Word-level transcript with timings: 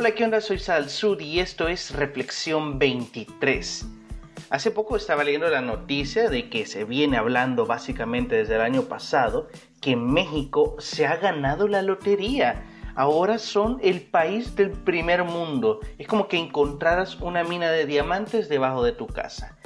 Hola, 0.00 0.12
¿qué 0.12 0.22
onda? 0.22 0.40
Soy 0.40 0.60
Sal 0.60 0.90
Sud 0.90 1.18
y 1.18 1.40
esto 1.40 1.66
es 1.66 1.90
Reflexión 1.90 2.78
23. 2.78 3.84
Hace 4.48 4.70
poco 4.70 4.94
estaba 4.94 5.24
leyendo 5.24 5.48
la 5.48 5.60
noticia 5.60 6.30
de 6.30 6.48
que 6.48 6.66
se 6.66 6.84
viene 6.84 7.16
hablando 7.16 7.66
básicamente 7.66 8.36
desde 8.36 8.54
el 8.54 8.60
año 8.60 8.82
pasado 8.82 9.48
que 9.80 9.96
México 9.96 10.76
se 10.78 11.08
ha 11.08 11.16
ganado 11.16 11.66
la 11.66 11.82
lotería. 11.82 12.64
Ahora 12.94 13.38
son 13.38 13.80
el 13.82 14.02
país 14.02 14.54
del 14.54 14.70
primer 14.70 15.24
mundo. 15.24 15.80
Es 15.98 16.06
como 16.06 16.28
que 16.28 16.36
encontraras 16.36 17.16
una 17.16 17.42
mina 17.42 17.68
de 17.72 17.84
diamantes 17.84 18.48
debajo 18.48 18.84
de 18.84 18.92
tu 18.92 19.08
casa. 19.08 19.58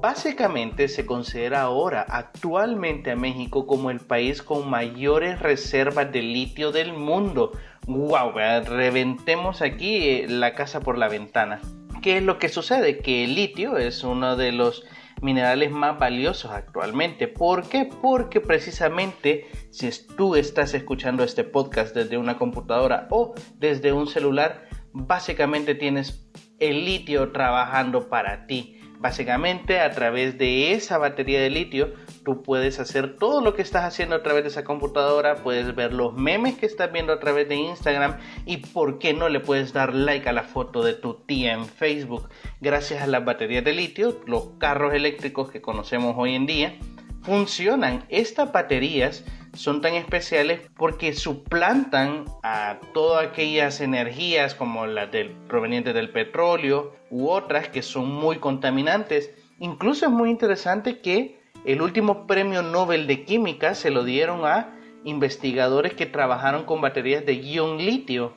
Básicamente 0.00 0.88
se 0.88 1.04
considera 1.04 1.62
ahora 1.62 2.06
actualmente 2.08 3.10
a 3.10 3.16
México 3.16 3.66
como 3.66 3.90
el 3.90 4.00
país 4.00 4.42
con 4.42 4.68
mayores 4.68 5.40
reservas 5.40 6.10
de 6.10 6.22
litio 6.22 6.72
del 6.72 6.92
mundo 6.92 7.52
wow, 7.86 8.32
reventemos 8.32 9.62
aquí 9.62 10.08
eh, 10.08 10.26
la 10.28 10.54
casa 10.54 10.80
por 10.80 10.98
la 10.98 11.08
ventana. 11.08 11.60
¿Qué 12.02 12.18
es 12.18 12.22
lo 12.22 12.38
que 12.38 12.48
sucede? 12.48 12.98
Que 12.98 13.24
el 13.24 13.34
litio 13.34 13.76
es 13.76 14.04
uno 14.04 14.36
de 14.36 14.52
los 14.52 14.84
minerales 15.20 15.70
más 15.70 15.98
valiosos 15.98 16.50
actualmente. 16.50 17.28
¿Por 17.28 17.68
qué? 17.68 17.84
Porque 18.00 18.40
precisamente 18.40 19.48
si 19.70 19.90
tú 20.16 20.34
estás 20.34 20.72
escuchando 20.72 21.24
este 21.24 21.44
podcast 21.44 21.94
desde 21.94 22.16
una 22.16 22.38
computadora 22.38 23.06
o 23.10 23.34
desde 23.58 23.92
un 23.92 24.06
celular, 24.06 24.66
básicamente 24.92 25.74
tienes 25.74 26.26
el 26.58 26.84
litio 26.84 27.32
trabajando 27.32 28.08
para 28.08 28.46
ti. 28.46 28.79
Básicamente 29.00 29.80
a 29.80 29.90
través 29.92 30.36
de 30.36 30.72
esa 30.72 30.98
batería 30.98 31.40
de 31.40 31.48
litio 31.48 31.94
tú 32.22 32.42
puedes 32.42 32.78
hacer 32.80 33.16
todo 33.16 33.40
lo 33.40 33.54
que 33.54 33.62
estás 33.62 33.84
haciendo 33.84 34.14
a 34.14 34.22
través 34.22 34.42
de 34.42 34.50
esa 34.50 34.62
computadora, 34.62 35.36
puedes 35.36 35.74
ver 35.74 35.94
los 35.94 36.12
memes 36.12 36.58
que 36.58 36.66
estás 36.66 36.92
viendo 36.92 37.14
a 37.14 37.18
través 37.18 37.48
de 37.48 37.54
Instagram 37.54 38.18
y 38.44 38.58
por 38.58 38.98
qué 38.98 39.14
no 39.14 39.30
le 39.30 39.40
puedes 39.40 39.72
dar 39.72 39.94
like 39.94 40.28
a 40.28 40.34
la 40.34 40.42
foto 40.42 40.84
de 40.84 40.92
tu 40.92 41.14
tía 41.14 41.54
en 41.54 41.64
Facebook. 41.64 42.28
Gracias 42.60 43.00
a 43.00 43.06
las 43.06 43.24
baterías 43.24 43.64
de 43.64 43.72
litio, 43.72 44.20
los 44.26 44.50
carros 44.58 44.92
eléctricos 44.92 45.50
que 45.50 45.62
conocemos 45.62 46.14
hoy 46.18 46.34
en 46.34 46.44
día 46.44 46.78
funcionan. 47.22 48.04
Estas 48.10 48.52
baterías 48.52 49.24
son 49.52 49.80
tan 49.80 49.94
especiales 49.94 50.60
porque 50.76 51.12
suplantan 51.12 52.24
a 52.42 52.78
todas 52.94 53.26
aquellas 53.26 53.80
energías 53.80 54.54
como 54.54 54.86
las 54.86 55.10
del, 55.10 55.30
provenientes 55.48 55.94
del 55.94 56.10
petróleo 56.10 56.94
u 57.10 57.28
otras 57.28 57.68
que 57.68 57.82
son 57.82 58.10
muy 58.10 58.36
contaminantes. 58.36 59.30
Incluso 59.58 60.06
es 60.06 60.12
muy 60.12 60.30
interesante 60.30 61.00
que 61.00 61.40
el 61.64 61.82
último 61.82 62.26
premio 62.26 62.62
Nobel 62.62 63.06
de 63.06 63.24
Química 63.24 63.74
se 63.74 63.90
lo 63.90 64.04
dieron 64.04 64.46
a 64.46 64.76
investigadores 65.04 65.94
que 65.94 66.06
trabajaron 66.06 66.64
con 66.64 66.80
baterías 66.80 67.26
de 67.26 67.34
ion 67.40 67.78
litio, 67.78 68.32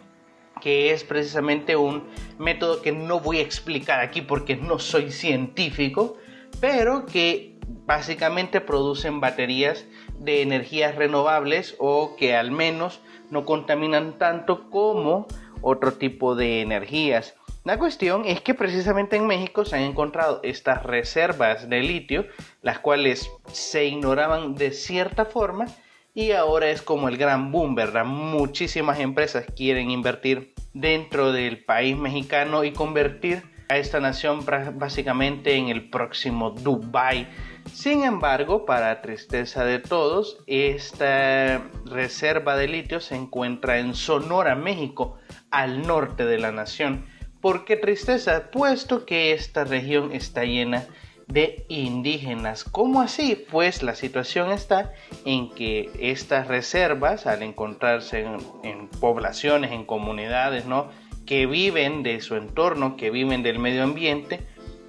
que 0.62 0.92
es 0.92 1.04
precisamente 1.04 1.76
un 1.76 2.04
método 2.40 2.82
que 2.82 2.92
no 2.92 3.20
voy 3.20 3.38
a 3.38 3.42
explicar 3.42 4.00
aquí 4.00 4.22
porque 4.22 4.56
no 4.56 4.80
soy 4.80 5.12
científico, 5.12 6.18
pero 6.60 7.06
que 7.06 7.54
básicamente 7.86 8.62
producen 8.62 9.20
baterías 9.20 9.86
de 10.24 10.42
energías 10.42 10.96
renovables 10.96 11.76
o 11.80 12.16
que 12.16 12.36
al 12.36 12.52
menos 12.52 13.02
no 13.30 13.46
contaminan 13.46 14.18
tanto 14.18 14.70
como 14.70 15.28
otro 15.62 15.94
tipo 15.94 16.36
de 16.36 16.62
energías. 16.62 17.36
La 17.64 17.80
cuestión 17.80 18.26
es 18.26 18.42
que 18.42 18.54
precisamente 18.54 19.16
en 19.16 19.26
México 19.26 19.64
se 19.64 19.78
han 19.78 19.84
encontrado 19.84 20.42
estas 20.44 20.84
reservas 20.84 21.70
de 21.70 21.82
litio, 21.82 22.26
las 22.62 22.80
cuales 22.80 23.30
se 23.52 23.86
ignoraban 23.86 24.56
de 24.56 24.72
cierta 24.72 25.24
forma 25.26 25.68
y 26.14 26.32
ahora 26.32 26.70
es 26.70 26.82
como 26.82 27.08
el 27.08 27.18
gran 27.18 27.52
boom, 27.52 27.74
¿verdad? 27.74 28.06
Muchísimas 28.06 29.00
empresas 29.00 29.46
quieren 29.56 29.92
invertir 29.92 30.54
dentro 30.74 31.32
del 31.32 31.64
país 31.64 31.98
mexicano 31.98 32.64
y 32.66 32.72
convertir 32.72 33.53
a 33.70 33.78
esta 33.78 34.00
nación 34.00 34.46
básicamente 34.76 35.56
en 35.56 35.70
el 35.70 35.90
próximo 35.90 36.52
Dubai 36.52 37.28
sin 37.72 38.04
embargo, 38.04 38.66
para 38.66 39.02
tristeza 39.02 39.64
de 39.64 39.80
todos, 39.80 40.38
esta 40.48 41.70
reserva 41.86 42.56
de 42.56 42.68
litio 42.68 43.00
se 43.00 43.16
encuentra 43.16 43.80
en 43.80 43.96
Sonora, 43.96 44.56
México, 44.56 45.18
al 45.50 45.82
norte 45.88 46.26
de 46.26 46.40
la 46.40 46.52
nación. 46.52 47.06
¿Por 47.42 47.66
qué 47.66 47.76
tristeza? 47.78 48.52
Puesto 48.52 49.06
que 49.06 49.32
esta 49.32 49.64
región 49.64 50.12
está 50.14 50.44
llena 50.44 50.86
de 51.28 51.66
indígenas. 51.68 52.64
¿Cómo 52.64 53.02
así? 53.02 53.44
Pues 53.50 53.82
la 53.82 53.96
situación 53.96 54.52
está 54.52 54.94
en 55.26 55.50
que 55.50 55.90
estas 56.00 56.48
reservas, 56.48 57.26
al 57.26 57.44
encontrarse 57.44 58.22
en, 58.22 58.38
en 58.64 58.88
poblaciones, 58.88 59.72
en 59.72 59.86
comunidades, 59.86 60.66
¿no? 60.66 60.90
Que 61.26 61.46
viven 61.46 62.04
de 62.04 62.22
su 62.22 62.36
entorno, 62.36 62.98
que 62.98 63.10
viven 63.12 63.44
del 63.44 63.60
medio 63.60 63.84
ambiente, 63.84 64.46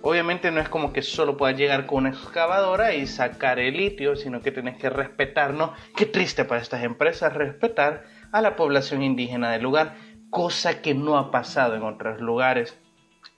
Obviamente 0.06 0.50
no 0.50 0.61
es 0.61 0.69
como 0.69 0.93
que 0.93 1.00
solo 1.00 1.39
puedas 1.39 1.56
llegar 1.56 1.87
con 1.87 2.00
una 2.00 2.11
excavadora 2.11 2.95
y 2.95 3.06
sacar 3.06 3.59
el 3.59 3.78
litio, 3.78 4.17
sino 4.17 4.43
que 4.43 4.53
tienes 4.53 4.77
que 4.77 4.91
respetarnos. 4.91 5.71
Qué 5.97 6.05
triste 6.05 6.44
para 6.44 6.61
estas 6.61 6.84
empresas 6.84 7.33
respetar 7.33 8.05
a 8.31 8.43
la 8.43 8.55
población 8.55 9.03
indígena 9.03 9.50
del 9.50 9.62
lugar, 9.62 9.97
cosa 10.28 10.83
que 10.83 10.93
no 10.93 11.17
ha 11.17 11.31
pasado 11.31 11.75
en 11.75 11.84
otros 11.84 12.21
lugares. 12.21 12.78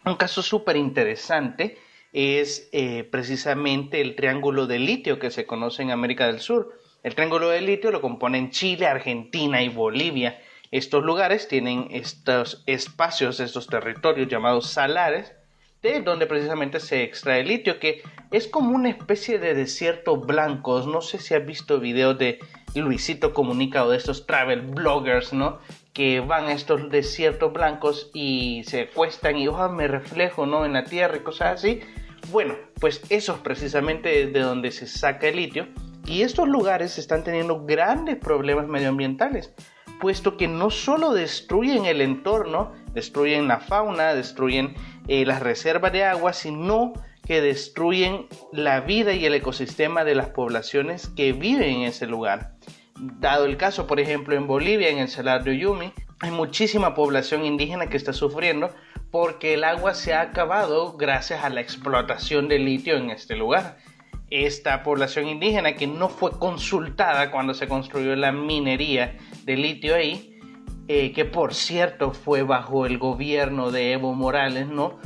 Un 0.04 0.16
caso 0.16 0.42
súper 0.42 0.76
interesante 0.76 1.78
es 2.12 2.68
eh, 2.72 3.04
precisamente 3.04 4.00
el 4.00 4.16
triángulo 4.16 4.66
de 4.66 4.80
litio 4.80 5.20
que 5.20 5.30
se 5.30 5.46
conoce 5.46 5.82
en 5.82 5.92
América 5.92 6.26
del 6.26 6.40
Sur. 6.40 6.76
El 7.04 7.14
triángulo 7.14 7.48
de 7.50 7.60
litio 7.60 7.92
lo 7.92 8.00
componen 8.00 8.50
Chile, 8.50 8.88
Argentina 8.88 9.62
y 9.62 9.68
Bolivia. 9.68 10.40
Estos 10.70 11.04
lugares 11.04 11.48
tienen 11.48 11.88
estos 11.90 12.62
espacios, 12.66 13.40
estos 13.40 13.66
territorios 13.66 14.28
llamados 14.28 14.70
salares, 14.70 15.32
de 15.82 16.00
donde 16.00 16.26
precisamente 16.26 16.80
se 16.80 17.02
extrae 17.02 17.40
el 17.40 17.48
litio, 17.48 17.78
que 17.78 18.02
es 18.32 18.48
como 18.48 18.74
una 18.74 18.88
especie 18.88 19.38
de 19.38 19.54
desierto 19.54 20.16
blancos. 20.16 20.86
No 20.86 21.00
sé 21.00 21.18
si 21.18 21.34
has 21.34 21.46
visto 21.46 21.78
videos 21.78 22.18
de 22.18 22.40
Luisito 22.74 23.32
Comunica 23.32 23.84
o 23.84 23.90
de 23.90 23.96
estos 23.96 24.26
travel 24.26 24.62
bloggers, 24.62 25.32
¿no? 25.32 25.58
Que 25.92 26.20
van 26.20 26.46
a 26.46 26.52
estos 26.52 26.90
desiertos 26.90 27.52
blancos 27.52 28.10
y 28.12 28.64
se 28.66 28.88
cuestan 28.88 29.36
y, 29.36 29.48
oh, 29.48 29.68
me 29.68 29.86
reflejo, 29.86 30.46
¿no? 30.46 30.64
En 30.64 30.72
la 30.72 30.84
tierra 30.84 31.16
y 31.16 31.20
cosas 31.20 31.60
así. 31.60 31.80
Bueno, 32.30 32.54
pues 32.80 33.02
eso 33.08 33.34
es 33.34 33.38
precisamente 33.40 34.26
de 34.26 34.40
donde 34.40 34.72
se 34.72 34.86
saca 34.86 35.28
el 35.28 35.36
litio. 35.36 35.68
Y 36.06 36.22
estos 36.22 36.48
lugares 36.48 36.98
están 36.98 37.24
teniendo 37.24 37.64
grandes 37.64 38.16
problemas 38.16 38.68
medioambientales, 38.68 39.52
puesto 40.00 40.36
que 40.36 40.48
no 40.48 40.70
solo 40.70 41.12
destruyen 41.12 41.86
el 41.86 42.00
entorno, 42.00 42.72
destruyen 42.92 43.48
la 43.48 43.60
fauna, 43.60 44.14
destruyen 44.14 44.74
eh, 45.08 45.24
las 45.26 45.40
reservas 45.40 45.92
de 45.92 46.04
agua, 46.04 46.32
sino 46.32 46.92
que 47.26 47.40
destruyen 47.40 48.26
la 48.52 48.80
vida 48.80 49.12
y 49.12 49.26
el 49.26 49.34
ecosistema 49.34 50.04
de 50.04 50.14
las 50.14 50.28
poblaciones 50.28 51.08
que 51.08 51.32
viven 51.32 51.76
en 51.76 51.82
ese 51.82 52.06
lugar. 52.06 52.52
Dado 52.98 53.44
el 53.44 53.56
caso, 53.56 53.86
por 53.86 54.00
ejemplo, 54.00 54.34
en 54.36 54.46
Bolivia, 54.46 54.88
en 54.88 54.98
el 54.98 55.08
Salar 55.08 55.44
de 55.44 55.52
hay 56.20 56.30
muchísima 56.30 56.94
población 56.94 57.44
indígena 57.44 57.88
que 57.88 57.98
está 57.98 58.14
sufriendo 58.14 58.70
porque 59.10 59.54
el 59.54 59.64
agua 59.64 59.92
se 59.92 60.14
ha 60.14 60.22
acabado 60.22 60.96
gracias 60.96 61.44
a 61.44 61.50
la 61.50 61.60
explotación 61.60 62.48
de 62.48 62.58
litio 62.58 62.96
en 62.96 63.10
este 63.10 63.36
lugar. 63.36 63.76
Esta 64.30 64.82
población 64.82 65.28
indígena 65.28 65.74
que 65.74 65.86
no 65.86 66.08
fue 66.08 66.38
consultada 66.38 67.30
cuando 67.30 67.52
se 67.52 67.68
construyó 67.68 68.16
la 68.16 68.32
minería 68.32 69.16
de 69.46 69.56
litio 69.56 69.94
ahí, 69.94 70.38
eh, 70.88 71.12
que 71.12 71.24
por 71.24 71.54
cierto 71.54 72.12
fue 72.12 72.42
bajo 72.42 72.84
el 72.84 72.98
gobierno 72.98 73.70
de 73.70 73.92
Evo 73.92 74.12
Morales, 74.12 74.66
¿no? 74.66 74.98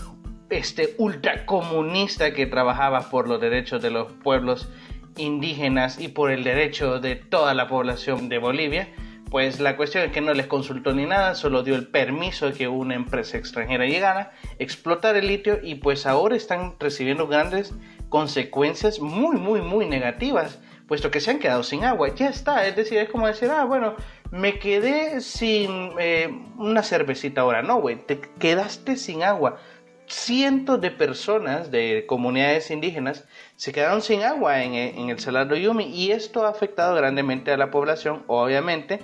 Este 0.49 0.95
ultracomunista 0.99 2.33
que 2.33 2.47
trabajaba 2.47 3.11
por 3.11 3.29
los 3.29 3.41
derechos 3.41 3.83
de 3.83 3.91
los 3.91 4.11
pueblos 4.13 4.69
indígenas 5.17 6.01
y 6.01 6.09
por 6.09 6.31
el 6.31 6.43
derecho 6.43 7.01
de 7.01 7.17
toda 7.17 7.53
la 7.55 7.69
población 7.69 8.31
de 8.31 8.39
Bolivia, 8.39 8.89
pues 9.31 9.61
la 9.61 9.77
cuestión 9.77 10.05
es 10.05 10.13
que 10.13 10.23
no 10.23 10.33
les 10.33 10.47
consultó 10.47 10.93
ni 10.95 11.05
nada, 11.05 11.35
solo 11.35 11.63
dio 11.63 11.77
el 11.77 11.87
permiso 11.87 12.47
de 12.47 12.53
que 12.55 12.67
una 12.67 12.95
empresa 12.95 13.37
extranjera 13.37 13.85
llegara, 13.85 14.33
explotara 14.59 15.19
el 15.19 15.29
litio 15.29 15.61
y 15.63 15.77
pues 15.77 16.07
ahora 16.07 16.35
están 16.35 16.75
recibiendo 16.81 17.29
grandes 17.29 17.75
consecuencias 18.09 19.01
muy, 19.01 19.37
muy, 19.37 19.61
muy 19.61 19.87
negativas 19.87 20.59
puesto 20.91 21.13
que 21.13 21.21
se 21.21 21.31
han 21.31 21.39
quedado 21.39 21.63
sin 21.63 21.85
agua. 21.85 22.13
Ya 22.17 22.29
está, 22.29 22.67
es 22.67 22.75
decir, 22.75 22.99
es 22.99 23.09
como 23.09 23.29
decir, 23.29 23.49
ah, 23.49 23.65
bueno, 23.65 23.95
me 24.31 24.59
quedé 24.59 25.21
sin 25.21 25.93
eh, 25.99 26.31
una 26.57 26.83
cervecita 26.83 27.43
ahora. 27.43 27.63
No, 27.63 27.81
güey, 27.81 27.97
te 27.97 28.21
quedaste 28.39 28.97
sin 28.97 29.23
agua. 29.23 29.59
Cientos 30.07 30.81
de 30.81 30.91
personas 30.91 31.71
de 31.71 32.05
comunidades 32.07 32.71
indígenas 32.71 33.25
se 33.57 33.73
quedaron 33.73 34.03
sin 34.03 34.23
agua 34.23 34.63
en, 34.63 34.75
en 34.75 35.09
el 35.09 35.21
Salar 35.21 35.49
de 35.49 35.61
y 35.61 36.11
esto 36.11 36.45
ha 36.45 36.49
afectado 36.49 36.97
grandemente 36.97 37.53
a 37.53 37.57
la 37.57 37.71
población, 37.71 38.25
obviamente, 38.27 39.01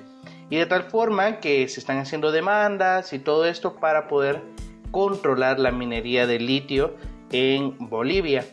y 0.51 0.57
de 0.57 0.67
tal 0.67 0.85
forma 0.85 1.39
que 1.39 1.69
se 1.69 1.79
están 1.79 1.99
haciendo 1.99 2.33
demandas 2.33 3.13
y 3.13 3.21
todo 3.21 3.47
esto 3.47 3.77
para 3.77 4.09
poder 4.09 4.43
controlar 4.91 5.61
la 5.61 5.71
minería 5.71 6.27
de 6.27 6.41
litio 6.41 6.97
en 7.31 7.77
Bolivia 7.79 8.45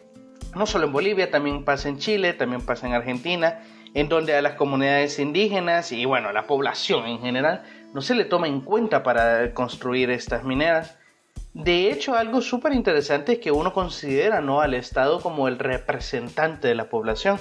no 0.56 0.66
solo 0.66 0.86
en 0.86 0.94
Bolivia, 0.94 1.32
también 1.32 1.64
pasa 1.66 1.90
en 1.90 2.00
Chile, 2.00 2.34
también 2.34 2.62
pasa 2.62 2.88
en 2.88 2.94
Argentina 2.94 3.60
en 3.94 4.10
donde 4.10 4.36
a 4.36 4.42
las 4.42 4.54
comunidades 4.54 5.20
indígenas 5.20 5.92
y 5.92 6.06
bueno, 6.06 6.30
a 6.30 6.34
la 6.34 6.48
población 6.48 7.06
en 7.06 7.20
general 7.20 7.64
no 7.94 8.02
se 8.02 8.16
le 8.16 8.26
toma 8.26 8.48
en 8.48 8.62
cuenta 8.62 9.04
para 9.04 9.54
construir 9.54 10.10
estas 10.10 10.44
mineras. 10.44 10.98
De 11.54 11.92
hecho, 11.92 12.16
algo 12.16 12.42
súper 12.42 12.74
interesante 12.74 13.34
es 13.34 13.40
que 13.40 13.52
uno 13.52 13.74
considera 13.74 14.42
¿no? 14.42 14.62
al 14.62 14.74
Estado 14.74 15.22
como 15.22 15.48
el 15.48 15.60
representante 15.60 16.68
de 16.68 16.76
la 16.76 16.90
población, 16.90 17.40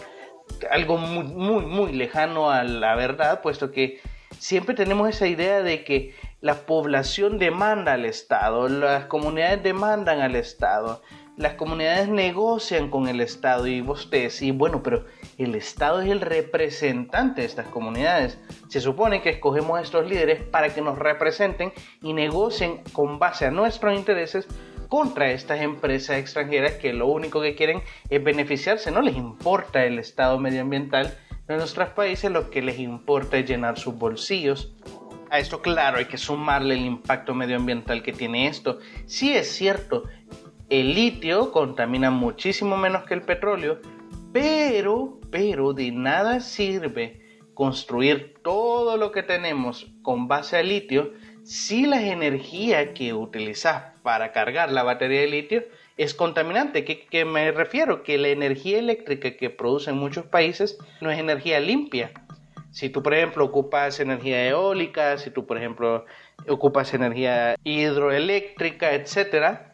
algo 0.71 0.99
muy, 0.99 1.25
muy, 1.25 1.65
muy 1.65 1.93
lejano 1.93 2.51
a 2.51 2.65
la 2.65 2.95
verdad, 2.95 3.41
puesto 3.41 3.71
que 3.71 4.01
siempre 4.39 4.75
tenemos 4.75 5.09
esa 5.09 5.27
idea 5.27 5.63
de 5.63 5.85
que 5.85 6.15
la 6.43 6.67
población 6.67 7.39
demanda 7.39 7.95
al 7.95 8.05
Estado, 8.05 8.69
las 8.69 9.07
comunidades 9.07 9.63
demandan 9.63 10.21
al 10.21 10.37
Estado, 10.37 11.01
las 11.37 11.55
comunidades 11.55 12.09
negocian 12.09 12.91
con 12.91 13.09
el 13.09 13.21
Estado 13.21 13.67
y 13.67 13.81
vos 13.81 14.11
te 14.11 14.29
decís, 14.29 14.55
bueno, 14.55 14.83
pero 14.83 15.07
el 15.39 15.55
Estado 15.55 16.03
es 16.03 16.11
el 16.11 16.21
representante 16.21 17.41
de 17.41 17.47
estas 17.47 17.67
comunidades. 17.69 18.39
Se 18.69 18.81
supone 18.81 19.23
que 19.23 19.31
escogemos 19.31 19.79
a 19.79 19.83
estos 19.83 20.09
líderes 20.09 20.43
para 20.43 20.75
que 20.75 20.83
nos 20.83 20.99
representen 20.99 21.73
y 22.03 22.13
negocien 22.13 22.83
con 22.93 23.19
base 23.19 23.47
a 23.47 23.51
nuestros 23.51 23.97
intereses 23.97 24.47
contra 24.89 25.31
estas 25.31 25.63
empresas 25.63 26.19
extranjeras 26.19 26.75
que 26.75 26.93
lo 26.93 27.07
único 27.07 27.41
que 27.41 27.55
quieren 27.55 27.83
es 28.11 28.23
beneficiarse, 28.23 28.91
no 28.91 29.01
les 29.01 29.17
importa 29.17 29.87
el 29.87 29.99
estado 29.99 30.39
medioambiental 30.39 31.17
de 31.49 31.57
nuestros 31.57 31.89
países, 31.91 32.31
lo 32.31 32.51
que 32.51 32.61
les 32.61 32.79
importa 32.79 33.39
es 33.39 33.49
llenar 33.49 33.79
sus 33.79 33.97
bolsillos. 33.97 34.75
A 35.31 35.39
esto, 35.39 35.63
claro, 35.63 35.97
hay 35.97 36.05
que 36.05 36.19
sumarle 36.19 36.75
el 36.75 36.85
impacto 36.85 37.35
medioambiental 37.35 38.03
que 38.03 38.13
tiene 38.13 38.49
esto. 38.49 38.81
Sí 39.07 39.33
es 39.33 39.51
cierto, 39.51 40.05
el 40.73 40.95
litio 40.95 41.53
contamina 41.53 42.11
muchísimo 42.11 42.79
menos 42.79 43.05
que 43.05 43.13
el 43.13 43.21
petróleo, 43.21 43.79
pero, 44.33 45.21
pero 45.31 45.75
de 45.75 45.93
nada 45.93 46.41
sirve 46.41 47.21
construir 47.53 48.37
todo 48.43 48.97
lo 48.97 49.13
que 49.13 49.23
tenemos 49.23 49.93
con 50.01 50.29
base 50.29 50.57
a 50.57 50.63
litio 50.63 51.13
si 51.43 51.85
la 51.85 52.01
energía 52.01 52.95
que 52.95 53.13
utilizas 53.13 53.93
para 54.03 54.33
cargar 54.33 54.73
la 54.73 54.83
batería 54.83 55.21
de 55.21 55.27
litio 55.27 55.65
es 55.99 56.15
contaminante. 56.15 56.87
¿Qué, 56.87 57.05
¿Qué, 57.05 57.27
me 57.27 57.53
refiero? 57.53 58.03
Que 58.03 58.17
la 58.17 58.29
energía 58.29 58.79
eléctrica 58.79 59.37
que 59.37 59.51
producen 59.51 59.99
muchos 59.99 60.25
países 60.25 60.79
no 61.03 61.11
es 61.11 61.19
energía 61.19 61.61
limpia. 61.61 62.13
Si 62.71 62.89
tú, 62.89 63.03
por 63.03 63.13
ejemplo, 63.13 63.45
ocupas 63.45 64.01
energía 64.01 64.49
eólica, 64.49 65.19
si 65.19 65.31
tú, 65.31 65.45
por 65.45 65.59
ejemplo, 65.59 66.07
ocupas 66.49 66.95
energía 66.95 67.57
hidroeléctrica, 67.63 68.95
etcétera, 68.95 69.72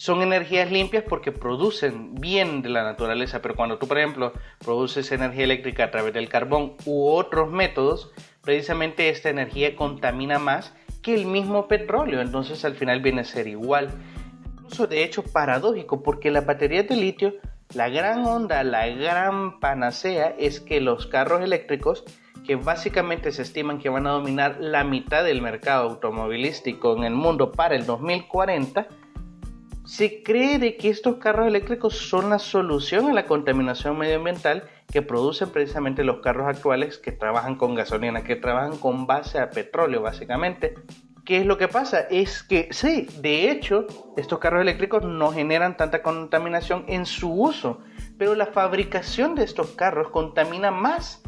son 0.00 0.22
energías 0.22 0.72
limpias 0.72 1.04
porque 1.06 1.30
producen 1.30 2.14
bien 2.14 2.62
de 2.62 2.70
la 2.70 2.82
naturaleza, 2.82 3.42
pero 3.42 3.54
cuando 3.54 3.76
tú, 3.76 3.86
por 3.86 3.98
ejemplo, 3.98 4.32
produces 4.58 5.12
energía 5.12 5.44
eléctrica 5.44 5.84
a 5.84 5.90
través 5.90 6.14
del 6.14 6.30
carbón 6.30 6.72
u 6.86 7.10
otros 7.10 7.52
métodos, 7.52 8.10
precisamente 8.40 9.10
esta 9.10 9.28
energía 9.28 9.76
contamina 9.76 10.38
más 10.38 10.72
que 11.02 11.12
el 11.12 11.26
mismo 11.26 11.68
petróleo, 11.68 12.22
entonces 12.22 12.64
al 12.64 12.76
final 12.76 13.02
viene 13.02 13.20
a 13.20 13.24
ser 13.24 13.46
igual. 13.46 13.90
Incluso 14.54 14.86
de 14.86 15.04
hecho 15.04 15.22
paradójico, 15.22 16.02
porque 16.02 16.30
las 16.30 16.46
baterías 16.46 16.88
de 16.88 16.96
litio, 16.96 17.34
la 17.74 17.90
gran 17.90 18.24
onda, 18.24 18.64
la 18.64 18.86
gran 18.86 19.60
panacea 19.60 20.34
es 20.38 20.60
que 20.60 20.80
los 20.80 21.08
carros 21.08 21.42
eléctricos, 21.42 22.04
que 22.46 22.56
básicamente 22.56 23.32
se 23.32 23.42
estiman 23.42 23.78
que 23.78 23.90
van 23.90 24.06
a 24.06 24.12
dominar 24.12 24.56
la 24.60 24.82
mitad 24.82 25.24
del 25.24 25.42
mercado 25.42 25.90
automovilístico 25.90 26.96
en 26.96 27.04
el 27.04 27.12
mundo 27.12 27.52
para 27.52 27.76
el 27.76 27.84
2040, 27.84 28.88
se 29.90 30.22
cree 30.22 30.60
de 30.60 30.76
que 30.76 30.88
estos 30.88 31.16
carros 31.16 31.48
eléctricos 31.48 31.98
son 31.98 32.30
la 32.30 32.38
solución 32.38 33.10
a 33.10 33.12
la 33.12 33.26
contaminación 33.26 33.98
medioambiental 33.98 34.62
que 34.86 35.02
producen 35.02 35.50
precisamente 35.50 36.04
los 36.04 36.20
carros 36.20 36.46
actuales 36.46 36.96
que 36.96 37.10
trabajan 37.10 37.56
con 37.56 37.74
gasolina, 37.74 38.22
que 38.22 38.36
trabajan 38.36 38.78
con 38.78 39.08
base 39.08 39.40
a 39.40 39.50
petróleo 39.50 40.00
básicamente. 40.00 40.74
¿Qué 41.24 41.38
es 41.38 41.44
lo 41.44 41.58
que 41.58 41.66
pasa? 41.66 42.02
Es 42.02 42.44
que 42.44 42.68
sí, 42.70 43.08
de 43.20 43.50
hecho, 43.50 43.88
estos 44.16 44.38
carros 44.38 44.62
eléctricos 44.62 45.04
no 45.04 45.32
generan 45.32 45.76
tanta 45.76 46.02
contaminación 46.02 46.84
en 46.86 47.04
su 47.04 47.32
uso, 47.32 47.80
pero 48.16 48.36
la 48.36 48.46
fabricación 48.46 49.34
de 49.34 49.42
estos 49.42 49.72
carros 49.72 50.10
contamina 50.10 50.70
más 50.70 51.20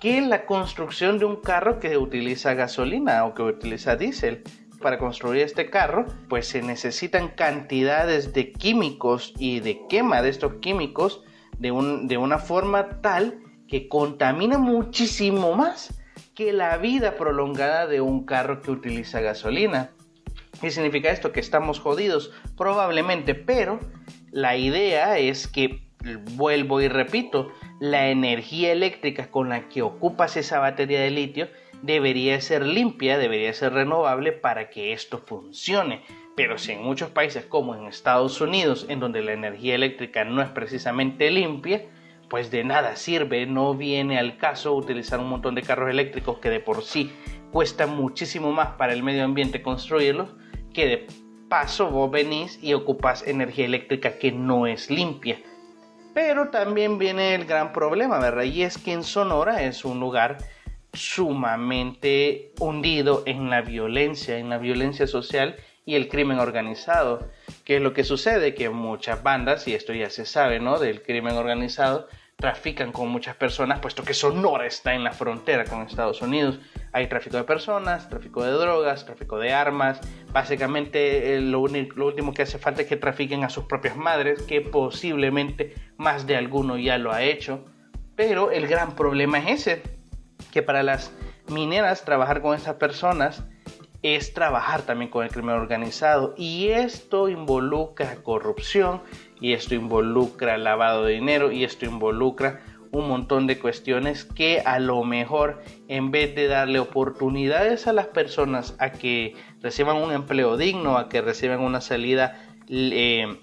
que 0.00 0.20
la 0.22 0.44
construcción 0.44 1.20
de 1.20 1.24
un 1.24 1.36
carro 1.36 1.78
que 1.78 1.96
utiliza 1.96 2.54
gasolina 2.54 3.24
o 3.24 3.34
que 3.34 3.42
utiliza 3.42 3.94
diésel 3.94 4.42
para 4.80 4.98
construir 4.98 5.42
este 5.42 5.70
carro, 5.70 6.06
pues 6.28 6.48
se 6.48 6.62
necesitan 6.62 7.28
cantidades 7.28 8.32
de 8.32 8.52
químicos 8.52 9.34
y 9.38 9.60
de 9.60 9.86
quema 9.88 10.22
de 10.22 10.30
estos 10.30 10.54
químicos 10.54 11.22
de, 11.58 11.72
un, 11.72 12.08
de 12.08 12.16
una 12.16 12.38
forma 12.38 13.00
tal 13.00 13.40
que 13.66 13.88
contamina 13.88 14.58
muchísimo 14.58 15.54
más 15.54 15.94
que 16.34 16.52
la 16.52 16.76
vida 16.78 17.16
prolongada 17.16 17.86
de 17.86 18.00
un 18.00 18.24
carro 18.24 18.62
que 18.62 18.70
utiliza 18.70 19.20
gasolina. 19.20 19.90
¿Qué 20.60 20.70
significa 20.70 21.10
esto? 21.10 21.32
Que 21.32 21.40
estamos 21.40 21.80
jodidos, 21.80 22.32
probablemente, 22.56 23.34
pero 23.34 23.80
la 24.30 24.56
idea 24.56 25.18
es 25.18 25.48
que, 25.48 25.82
vuelvo 26.36 26.80
y 26.80 26.88
repito, 26.88 27.50
la 27.80 28.08
energía 28.08 28.72
eléctrica 28.72 29.30
con 29.30 29.48
la 29.48 29.68
que 29.68 29.82
ocupas 29.82 30.36
esa 30.36 30.58
batería 30.58 31.00
de 31.00 31.10
litio 31.10 31.48
debería 31.82 32.40
ser 32.40 32.64
limpia, 32.66 33.18
debería 33.18 33.52
ser 33.52 33.72
renovable 33.72 34.32
para 34.32 34.70
que 34.70 34.92
esto 34.92 35.18
funcione. 35.18 36.02
Pero 36.36 36.58
si 36.58 36.72
en 36.72 36.82
muchos 36.82 37.10
países 37.10 37.44
como 37.44 37.74
en 37.74 37.86
Estados 37.86 38.40
Unidos, 38.40 38.86
en 38.88 39.00
donde 39.00 39.22
la 39.22 39.32
energía 39.32 39.74
eléctrica 39.74 40.24
no 40.24 40.42
es 40.42 40.48
precisamente 40.50 41.30
limpia, 41.30 41.86
pues 42.28 42.50
de 42.50 42.62
nada 42.62 42.96
sirve, 42.96 43.46
no 43.46 43.74
viene 43.74 44.18
al 44.18 44.36
caso 44.36 44.74
utilizar 44.74 45.18
un 45.18 45.28
montón 45.28 45.54
de 45.54 45.62
carros 45.62 45.90
eléctricos 45.90 46.38
que 46.38 46.50
de 46.50 46.60
por 46.60 46.82
sí 46.82 47.10
cuesta 47.50 47.86
muchísimo 47.86 48.52
más 48.52 48.76
para 48.76 48.92
el 48.92 49.02
medio 49.02 49.24
ambiente 49.24 49.62
construirlos, 49.62 50.28
que 50.72 50.86
de 50.86 51.06
paso 51.48 51.90
vos 51.90 52.10
venís 52.10 52.62
y 52.62 52.74
ocupas 52.74 53.26
energía 53.26 53.64
eléctrica 53.64 54.18
que 54.18 54.32
no 54.32 54.66
es 54.66 54.90
limpia. 54.90 55.38
Pero 56.14 56.50
también 56.50 56.98
viene 56.98 57.34
el 57.34 57.46
gran 57.46 57.72
problema, 57.72 58.18
¿verdad? 58.18 58.42
Y 58.42 58.62
es 58.62 58.76
que 58.76 58.92
en 58.92 59.02
Sonora 59.02 59.62
es 59.62 59.84
un 59.84 60.00
lugar 60.00 60.38
sumamente 60.98 62.52
hundido 62.58 63.22
en 63.26 63.50
la 63.50 63.62
violencia, 63.62 64.38
en 64.38 64.50
la 64.50 64.58
violencia 64.58 65.06
social 65.06 65.56
y 65.86 65.94
el 65.94 66.08
crimen 66.08 66.38
organizado. 66.38 67.30
¿Qué 67.64 67.76
es 67.76 67.82
lo 67.82 67.94
que 67.94 68.04
sucede? 68.04 68.54
Que 68.54 68.68
muchas 68.68 69.22
bandas, 69.22 69.66
y 69.68 69.74
esto 69.74 69.94
ya 69.94 70.10
se 70.10 70.26
sabe, 70.26 70.60
¿no? 70.60 70.78
Del 70.78 71.02
crimen 71.02 71.34
organizado, 71.34 72.08
trafican 72.36 72.92
con 72.92 73.08
muchas 73.08 73.36
personas, 73.36 73.80
puesto 73.80 74.04
que 74.04 74.14
Sonora 74.14 74.66
está 74.66 74.94
en 74.94 75.02
la 75.02 75.12
frontera 75.12 75.64
con 75.64 75.82
Estados 75.82 76.20
Unidos. 76.20 76.60
Hay 76.92 77.08
tráfico 77.08 77.36
de 77.36 77.44
personas, 77.44 78.08
tráfico 78.08 78.44
de 78.44 78.52
drogas, 78.52 79.06
tráfico 79.06 79.38
de 79.38 79.52
armas. 79.52 80.00
Básicamente 80.32 81.34
eh, 81.34 81.40
lo, 81.40 81.66
lo, 81.66 82.06
último 82.06 82.34
que 82.34 82.42
hace 82.42 82.58
falta 82.58 82.82
es 82.82 82.88
que 82.88 82.96
trafiquen 82.96 83.42
a 83.42 83.50
sus 83.50 83.64
propias 83.64 83.96
madres, 83.96 84.42
que 84.42 84.60
posiblemente 84.60 85.74
más 85.96 86.26
de 86.26 86.36
alguno 86.36 86.76
ya 86.76 86.98
lo 86.98 87.12
ha 87.12 87.22
hecho. 87.22 87.64
Pero 88.14 88.50
el 88.50 88.66
gran 88.66 88.94
problema 88.94 89.38
es 89.38 89.66
ese, 89.66 89.97
que 90.52 90.62
para 90.62 90.82
las 90.82 91.12
mineras 91.48 92.04
trabajar 92.04 92.42
con 92.42 92.54
esas 92.54 92.74
personas 92.76 93.44
es 94.02 94.32
trabajar 94.32 94.82
también 94.82 95.10
con 95.10 95.24
el 95.24 95.30
crimen 95.30 95.56
organizado. 95.56 96.34
Y 96.36 96.68
esto 96.68 97.28
involucra 97.28 98.16
corrupción 98.22 99.02
y 99.40 99.52
esto 99.52 99.74
involucra 99.74 100.58
lavado 100.58 101.04
de 101.04 101.14
dinero 101.14 101.50
y 101.50 101.64
esto 101.64 101.84
involucra 101.84 102.60
un 102.90 103.08
montón 103.08 103.46
de 103.46 103.58
cuestiones 103.58 104.24
que 104.24 104.60
a 104.60 104.78
lo 104.78 105.04
mejor 105.04 105.62
en 105.88 106.10
vez 106.10 106.34
de 106.34 106.46
darle 106.46 106.78
oportunidades 106.78 107.86
a 107.86 107.92
las 107.92 108.06
personas 108.06 108.74
a 108.78 108.92
que 108.92 109.34
reciban 109.60 109.98
un 109.98 110.12
empleo 110.12 110.56
digno, 110.56 110.96
a 110.96 111.08
que 111.08 111.20
reciban 111.20 111.60
una 111.60 111.82
salida 111.82 112.40
eh, 112.68 113.38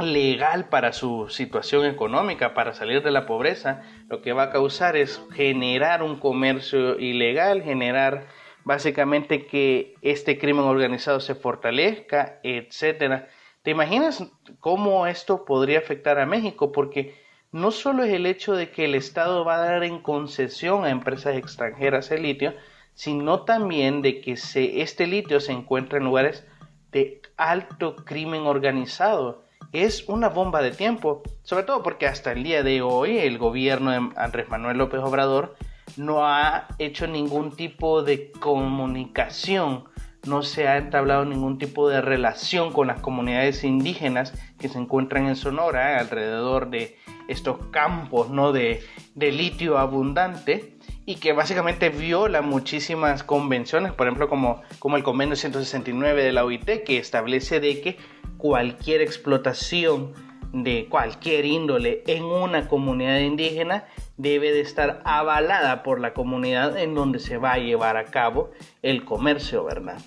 legal 0.00 0.68
para 0.68 0.92
su 0.92 1.28
situación 1.28 1.84
económica, 1.84 2.54
para 2.54 2.74
salir 2.74 3.02
de 3.02 3.10
la 3.10 3.26
pobreza, 3.26 3.82
lo 4.08 4.22
que 4.22 4.32
va 4.32 4.44
a 4.44 4.50
causar 4.50 4.96
es 4.96 5.22
generar 5.32 6.02
un 6.02 6.18
comercio 6.18 6.98
ilegal, 6.98 7.62
generar 7.62 8.26
básicamente 8.64 9.46
que 9.46 9.94
este 10.02 10.38
crimen 10.38 10.64
organizado 10.64 11.20
se 11.20 11.34
fortalezca, 11.34 12.40
etcétera. 12.42 13.28
¿Te 13.62 13.70
imaginas 13.70 14.24
cómo 14.58 15.06
esto 15.06 15.44
podría 15.44 15.78
afectar 15.78 16.18
a 16.18 16.26
México? 16.26 16.72
Porque 16.72 17.14
no 17.52 17.70
solo 17.70 18.04
es 18.04 18.12
el 18.12 18.26
hecho 18.26 18.54
de 18.54 18.70
que 18.70 18.84
el 18.84 18.94
Estado 18.94 19.44
va 19.44 19.56
a 19.56 19.64
dar 19.66 19.84
en 19.84 20.00
concesión 20.00 20.84
a 20.84 20.90
empresas 20.90 21.36
extranjeras 21.36 22.10
el 22.10 22.22
litio, 22.22 22.54
sino 22.94 23.44
también 23.44 24.02
de 24.02 24.20
que 24.20 24.36
se, 24.36 24.82
este 24.82 25.06
litio 25.06 25.40
se 25.40 25.52
encuentra 25.52 25.98
en 25.98 26.04
lugares 26.04 26.46
de 26.92 27.20
alto 27.36 27.96
crimen 27.96 28.42
organizado 28.42 29.44
es 29.72 30.08
una 30.08 30.28
bomba 30.28 30.62
de 30.62 30.72
tiempo, 30.72 31.22
sobre 31.42 31.64
todo 31.64 31.82
porque 31.82 32.06
hasta 32.06 32.32
el 32.32 32.42
día 32.42 32.62
de 32.62 32.82
hoy 32.82 33.18
el 33.18 33.38
gobierno 33.38 33.90
de 33.90 34.10
Andrés 34.16 34.48
Manuel 34.48 34.78
López 34.78 35.00
Obrador 35.00 35.56
no 35.96 36.26
ha 36.26 36.68
hecho 36.78 37.06
ningún 37.06 37.56
tipo 37.56 38.02
de 38.02 38.30
comunicación 38.32 39.84
no 40.26 40.42
se 40.42 40.68
ha 40.68 40.76
entablado 40.76 41.24
ningún 41.24 41.58
tipo 41.58 41.88
de 41.88 42.00
relación 42.00 42.72
con 42.72 42.86
las 42.86 43.00
comunidades 43.00 43.64
indígenas 43.64 44.34
que 44.58 44.68
se 44.68 44.78
encuentran 44.78 45.26
en 45.26 45.36
Sonora 45.36 45.98
alrededor 45.98 46.70
de 46.70 46.96
estos 47.28 47.66
campos 47.70 48.28
¿no? 48.28 48.52
de, 48.52 48.82
de 49.14 49.32
litio 49.32 49.78
abundante 49.78 50.76
y 51.10 51.16
que 51.16 51.32
básicamente 51.32 51.88
viola 51.88 52.40
muchísimas 52.40 53.24
convenciones, 53.24 53.92
por 53.92 54.06
ejemplo 54.06 54.28
como, 54.28 54.62
como 54.78 54.96
el 54.96 55.02
convenio 55.02 55.34
169 55.34 56.22
de 56.22 56.30
la 56.30 56.44
OIT 56.44 56.84
que 56.84 56.98
establece 56.98 57.58
de 57.58 57.80
que 57.80 57.96
cualquier 58.38 59.00
explotación 59.00 60.12
de 60.52 60.86
cualquier 60.88 61.46
índole 61.46 62.04
en 62.06 62.22
una 62.22 62.68
comunidad 62.68 63.18
indígena 63.18 63.86
debe 64.18 64.52
de 64.52 64.60
estar 64.60 65.02
avalada 65.04 65.82
por 65.82 66.00
la 66.00 66.14
comunidad 66.14 66.78
en 66.78 66.94
donde 66.94 67.18
se 67.18 67.38
va 67.38 67.54
a 67.54 67.58
llevar 67.58 67.96
a 67.96 68.04
cabo 68.04 68.52
el 68.82 69.04
comercio, 69.04 69.64
¿verdad? 69.64 69.98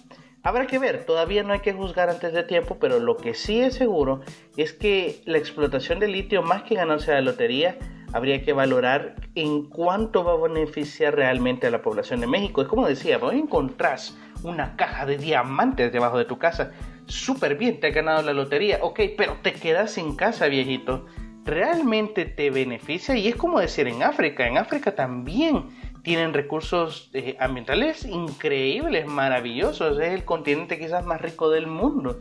Habrá 0.42 0.68
que 0.68 0.80
ver, 0.80 1.04
todavía 1.04 1.44
no 1.44 1.52
hay 1.52 1.60
que 1.60 1.74
juzgar 1.74 2.10
antes 2.10 2.32
de 2.32 2.44
tiempo, 2.44 2.78
pero 2.80 3.00
lo 3.00 3.18
que 3.18 3.34
sí 3.34 3.60
es 3.60 3.74
seguro 3.74 4.22
es 4.56 4.72
que 4.72 5.22
la 5.26 5.38
explotación 5.38 6.00
de 6.00 6.08
litio, 6.08 6.44
más 6.44 6.64
que 6.64 6.76
ganarse 6.76 7.12
la 7.12 7.20
lotería, 7.20 7.78
habría 8.14 8.44
que 8.44 8.54
valorar 8.54 9.16
en 9.36 9.68
cuánto 9.68 10.24
va 10.24 10.34
a 10.34 10.38
beneficiar 10.38 11.16
realmente 11.16 11.68
a 11.68 11.72
la 11.72 11.82
población 11.82 12.22
de 12.22 12.28
México. 12.28 12.62
Es 12.62 12.68
como 12.68 12.88
decía, 12.88 13.18
vos 13.18 13.34
encontrás 13.34 14.18
una 14.44 14.76
caja 14.76 15.06
de 15.06 15.18
diamantes 15.18 15.92
debajo 15.92 16.18
de 16.18 16.26
tu 16.26 16.38
casa, 16.38 16.72
súper 17.06 17.56
bien, 17.56 17.80
te 17.80 17.88
has 17.88 17.96
ganado 17.96 18.22
la 18.22 18.34
lotería, 18.34 18.80
ok, 18.82 19.00
pero 19.18 19.38
te 19.42 19.54
quedas 19.54 19.92
sin 19.92 20.16
casa, 20.16 20.48
viejito. 20.48 21.06
Realmente 21.46 22.26
te 22.26 22.52
beneficia 22.52 23.18
y 23.18 23.28
es 23.28 23.36
como 23.36 23.60
decir 23.60 23.88
en 23.88 24.04
África, 24.04 24.48
en 24.48 24.58
África 24.58 24.96
también 24.96 25.66
tienen 26.04 26.34
recursos 26.34 27.10
eh, 27.14 27.36
ambientales 27.40 28.06
increíbles, 28.06 29.08
maravillosos, 29.08 30.00
es 30.00 30.14
el 30.14 30.24
continente 30.24 30.78
quizás 30.80 31.06
más 31.06 31.20
rico 31.20 31.50
del 31.50 31.68
mundo. 31.68 32.20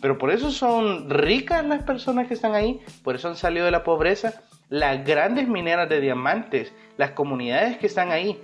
Pero 0.00 0.18
por 0.18 0.30
eso 0.30 0.50
son 0.50 1.08
ricas 1.08 1.64
las 1.64 1.82
personas 1.84 2.28
que 2.28 2.34
están 2.34 2.54
ahí, 2.54 2.80
por 3.02 3.14
eso 3.14 3.28
han 3.28 3.36
salido 3.36 3.64
de 3.64 3.70
la 3.70 3.84
pobreza. 3.84 4.42
Las 4.70 5.04
grandes 5.04 5.48
mineras 5.48 5.88
de 5.88 6.00
diamantes, 6.00 6.74
las 6.98 7.12
comunidades 7.12 7.78
que 7.78 7.86
están 7.86 8.12
ahí, 8.12 8.38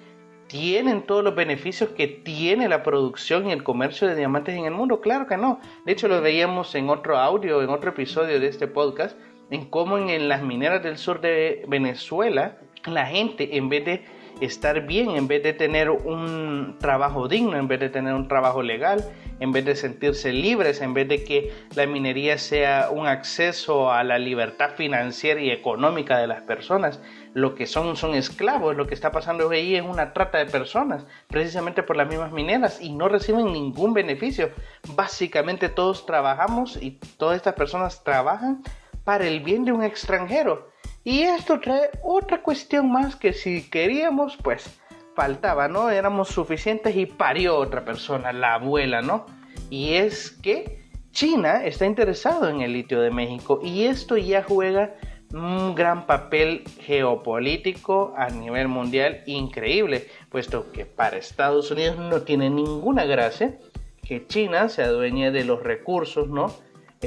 tienen 0.46 1.02
todos 1.02 1.24
los 1.24 1.34
beneficios 1.34 1.90
que 1.90 2.06
tiene 2.06 2.68
la 2.68 2.82
producción 2.82 3.48
y 3.48 3.52
el 3.52 3.62
comercio 3.62 4.08
de 4.08 4.14
diamantes 4.14 4.54
en 4.54 4.64
el 4.64 4.72
mundo? 4.72 5.00
Claro 5.00 5.26
que 5.26 5.36
no. 5.36 5.60
De 5.84 5.92
hecho, 5.92 6.08
lo 6.08 6.20
veíamos 6.20 6.74
en 6.74 6.88
otro 6.88 7.18
audio, 7.18 7.62
en 7.62 7.70
otro 7.70 7.90
episodio 7.90 8.40
de 8.40 8.46
este 8.46 8.66
podcast, 8.66 9.18
en 9.50 9.66
cómo 9.66 9.98
en, 9.98 10.28
las 10.28 10.42
mineras 10.42 10.82
del 10.82 10.96
sur 10.96 11.20
de 11.20 11.64
Venezuela, 11.68 12.58
la 12.86 13.06
gente, 13.06 13.56
en 13.56 13.68
vez 13.68 13.84
de 13.84 14.04
estar 14.40 14.86
bien, 14.86 15.10
en 15.10 15.28
vez 15.28 15.42
de 15.42 15.52
tener 15.52 15.90
un 15.90 16.76
trabajo 16.80 17.28
digno, 17.28 17.56
en 17.56 17.68
vez 17.68 17.80
de 17.80 17.88
tener 17.88 18.14
un 18.14 18.28
trabajo 18.28 18.62
legal, 18.62 19.04
en 19.40 19.52
vez 19.52 19.64
de 19.64 19.76
sentirse 19.76 20.32
libres, 20.32 20.80
en 20.80 20.94
vez 20.94 21.08
de 21.08 21.24
que 21.24 21.52
la 21.74 21.86
minería 21.86 22.38
sea 22.38 22.88
un 22.90 23.06
acceso 23.06 23.92
a 23.92 24.04
la 24.04 24.18
libertad 24.18 24.70
financiera 24.76 25.40
y 25.40 25.50
económica 25.50 26.18
de 26.18 26.26
las 26.26 26.42
personas, 26.42 27.00
lo 27.32 27.54
que 27.54 27.66
son 27.66 27.96
son 27.96 28.14
esclavos, 28.14 28.76
lo 28.76 28.86
que 28.86 28.94
está 28.94 29.10
pasando 29.10 29.50
ahí 29.50 29.74
es 29.74 29.82
una 29.82 30.12
trata 30.12 30.38
de 30.38 30.46
personas, 30.46 31.06
precisamente 31.28 31.82
por 31.82 31.96
las 31.96 32.08
mismas 32.08 32.32
mineras 32.32 32.80
y 32.80 32.92
no 32.92 33.08
reciben 33.08 33.52
ningún 33.52 33.92
beneficio. 33.92 34.50
Básicamente 34.94 35.68
todos 35.68 36.06
trabajamos 36.06 36.80
y 36.80 36.92
todas 37.18 37.36
estas 37.36 37.54
personas 37.54 38.04
trabajan 38.04 38.62
para 39.04 39.26
el 39.26 39.40
bien 39.40 39.64
de 39.64 39.72
un 39.72 39.82
extranjero. 39.82 40.73
Y 41.04 41.22
esto 41.22 41.60
trae 41.60 41.90
otra 42.02 42.42
cuestión 42.42 42.90
más 42.90 43.14
que 43.14 43.34
si 43.34 43.68
queríamos, 43.68 44.38
pues 44.38 44.80
faltaba, 45.14 45.68
¿no? 45.68 45.90
Éramos 45.90 46.28
suficientes 46.28 46.96
y 46.96 47.06
parió 47.06 47.56
otra 47.56 47.84
persona, 47.84 48.32
la 48.32 48.54
abuela, 48.54 49.02
¿no? 49.02 49.26
Y 49.68 49.94
es 49.94 50.30
que 50.30 50.82
China 51.12 51.64
está 51.64 51.86
interesado 51.86 52.48
en 52.48 52.62
el 52.62 52.72
litio 52.72 53.00
de 53.00 53.10
México 53.10 53.60
y 53.62 53.84
esto 53.84 54.16
ya 54.16 54.42
juega 54.42 54.94
un 55.32 55.74
gran 55.74 56.06
papel 56.06 56.64
geopolítico 56.80 58.14
a 58.16 58.30
nivel 58.30 58.68
mundial 58.68 59.22
increíble, 59.26 60.08
puesto 60.30 60.72
que 60.72 60.86
para 60.86 61.16
Estados 61.16 61.70
Unidos 61.70 61.98
no 61.98 62.22
tiene 62.22 62.50
ninguna 62.50 63.04
gracia 63.04 63.58
que 64.02 64.26
China 64.26 64.68
se 64.68 64.82
adueñe 64.82 65.30
de 65.30 65.44
los 65.44 65.62
recursos, 65.62 66.28
¿no? 66.28 66.52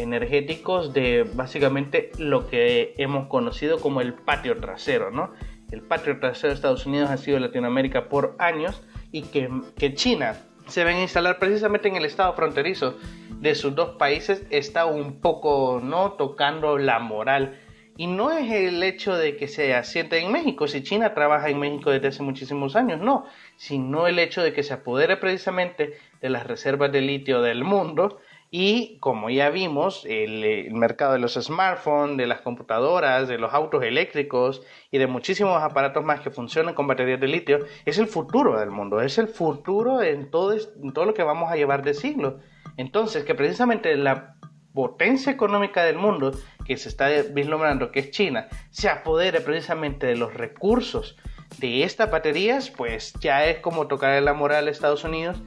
Energéticos 0.01 0.93
de 0.93 1.25
básicamente 1.33 2.11
lo 2.17 2.47
que 2.47 2.93
hemos 2.97 3.27
conocido 3.27 3.79
como 3.79 4.01
el 4.01 4.13
patio 4.13 4.57
trasero, 4.57 5.11
¿no? 5.11 5.33
El 5.71 5.81
patio 5.81 6.19
trasero 6.19 6.49
de 6.49 6.55
Estados 6.55 6.85
Unidos 6.85 7.09
ha 7.09 7.17
sido 7.17 7.39
Latinoamérica 7.39 8.09
por 8.09 8.35
años 8.39 8.81
y 9.11 9.23
que, 9.23 9.49
que 9.77 9.93
China 9.93 10.37
se 10.67 10.83
ven 10.83 10.97
a 10.97 11.01
instalar 11.01 11.39
precisamente 11.39 11.87
en 11.87 11.95
el 11.95 12.05
estado 12.05 12.33
fronterizo 12.33 12.97
de 13.39 13.55
sus 13.55 13.75
dos 13.75 13.95
países 13.97 14.43
está 14.49 14.85
un 14.85 15.21
poco 15.21 15.79
no 15.83 16.13
tocando 16.13 16.77
la 16.77 16.99
moral 16.99 17.59
y 17.97 18.05
no 18.05 18.31
es 18.31 18.51
el 18.51 18.83
hecho 18.83 19.15
de 19.15 19.37
que 19.37 19.47
se 19.47 19.73
asiente 19.73 20.19
en 20.19 20.31
México, 20.31 20.67
si 20.67 20.83
China 20.83 21.15
trabaja 21.15 21.49
en 21.49 21.59
México 21.59 21.89
desde 21.89 22.09
hace 22.09 22.21
muchísimos 22.21 22.75
años, 22.75 23.01
no, 23.01 23.25
sino 23.55 24.05
el 24.05 24.19
hecho 24.19 24.43
de 24.43 24.53
que 24.53 24.61
se 24.61 24.75
apodere 24.75 25.17
precisamente 25.17 25.97
de 26.21 26.29
las 26.29 26.45
reservas 26.45 26.91
de 26.91 27.01
litio 27.01 27.41
del 27.41 27.63
mundo 27.63 28.19
y 28.49 28.97
como 28.99 29.29
ya 29.29 29.49
vimos, 29.49 30.05
el, 30.05 30.71
mercado 30.71 31.13
de 31.13 31.19
los 31.19 31.33
smartphones, 31.33 32.17
de 32.17 32.27
las 32.27 32.41
computadoras, 32.41 33.27
de 33.27 33.37
los 33.37 33.53
autos 33.53 33.83
eléctricos 33.83 34.61
y 34.89 34.99
de 34.99 35.07
muchísimos 35.07 35.61
aparatos 35.61 36.05
más 36.05 36.21
que 36.21 36.31
funcionan 36.31 36.73
con 36.73 36.87
baterías 36.87 37.19
de 37.19 37.27
litio 37.27 37.59
es 37.85 37.97
el 37.97 38.07
futuro 38.07 38.57
del 38.59 38.71
mundo, 38.71 39.01
es 39.01 39.17
el 39.17 39.27
futuro 39.27 40.01
en 40.01 40.31
todo, 40.31 40.55
todo 40.93 41.05
lo 41.05 41.13
que 41.13 41.23
vamos 41.23 41.51
a 41.51 41.57
llevar 41.57 41.83
de 41.83 41.93
siglo. 41.93 42.39
Entonces, 42.77 43.25
que 43.25 43.35
precisamente 43.35 43.95
la 43.97 44.35
potencia 44.73 45.31
económica 45.31 45.83
del 45.83 45.97
mundo 45.97 46.31
que 46.65 46.77
se 46.77 46.87
está 46.87 47.09
vislumbrando, 47.33 47.91
que 47.91 47.99
es 47.99 48.11
China, 48.11 48.47
se 48.69 48.87
apodere 48.87 49.41
precisamente 49.41 50.07
de 50.07 50.15
los 50.15 50.33
recursos 50.33 51.17
de 51.57 51.83
estas 51.83 52.11
baterías, 52.11 52.69
pues 52.69 53.13
ya 53.19 53.45
es 53.45 53.59
como 53.59 53.87
tocar 53.87 54.21
la 54.21 54.33
moral 54.33 54.67
a 54.67 54.71
Estados 54.71 55.03
Unidos 55.03 55.41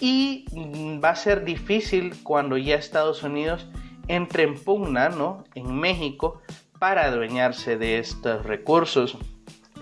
y 0.00 0.46
va 1.02 1.10
a 1.10 1.16
ser 1.16 1.44
difícil 1.44 2.14
cuando 2.22 2.56
ya 2.56 2.76
Estados 2.76 3.22
Unidos 3.22 3.66
entre 4.08 4.44
en 4.44 4.58
pugna 4.58 5.08
¿no? 5.08 5.44
en 5.54 5.74
México 5.74 6.40
para 6.78 7.04
adueñarse 7.04 7.78
de 7.78 7.98
estos 7.98 8.44
recursos. 8.44 9.16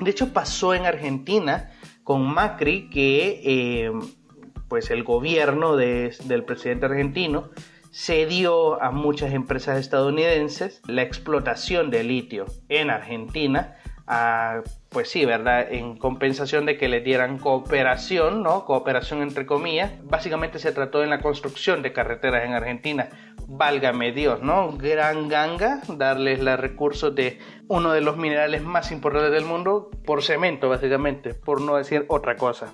De 0.01 0.11
hecho 0.11 0.33
pasó 0.33 0.75
en 0.75 0.87
Argentina 0.87 1.71
con 2.05 2.23
Macri 2.23 2.91
que 2.91 3.41
eh, 3.45 3.93
pues 4.69 4.91
el 4.91 5.03
gobierno 5.05 5.77
del 5.77 6.45
presidente 6.45 6.87
argentino 6.87 7.51
cedió 7.93 8.81
a 8.83 8.91
muchas 8.91 9.33
empresas 9.33 9.79
estadounidenses 9.79 10.81
la 10.87 11.03
explotación 11.03 11.91
de 11.91 12.05
litio 12.05 12.47
en 12.69 12.91
Argentina 12.91 13.77
pues 14.89 15.09
sí, 15.09 15.25
¿verdad? 15.25 15.73
En 15.73 15.97
compensación 15.97 16.67
de 16.67 16.77
que 16.77 16.89
le 16.89 17.01
dieran 17.01 17.39
cooperación, 17.39 18.43
¿no? 18.43 18.65
Cooperación 18.65 19.23
entre 19.23 19.47
comillas. 19.47 19.93
Básicamente 20.03 20.59
se 20.59 20.73
trató 20.73 21.05
en 21.05 21.11
la 21.11 21.21
construcción 21.21 21.83
de 21.83 21.93
carreteras 21.93 22.45
en 22.45 22.53
Argentina. 22.53 23.09
Válgame 23.47 24.11
Dios, 24.13 24.43
¿no? 24.43 24.77
Gran 24.77 25.29
ganga 25.29 25.81
darles 25.89 26.41
los 26.41 26.59
recursos 26.59 27.15
de 27.15 27.39
uno 27.69 27.93
de 27.93 28.01
los 28.01 28.17
minerales 28.17 28.63
más 28.63 28.91
importantes 28.91 29.31
del 29.31 29.45
mundo 29.45 29.91
por 30.05 30.23
cemento, 30.23 30.69
básicamente, 30.69 31.35
por 31.35 31.61
no 31.61 31.77
decir 31.77 32.05
otra 32.09 32.37
cosa. 32.37 32.73